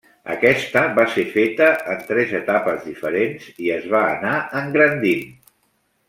Aquesta 0.33 0.81
va 0.99 1.03
ser 1.15 1.25
feta 1.33 1.67
en 1.95 1.99
tres 2.07 2.33
etapes 2.41 2.81
diferents 2.87 3.47
i 3.67 3.73
es 3.77 3.85
va 3.95 4.01
anar 4.17 4.33
engrandint. 4.63 5.33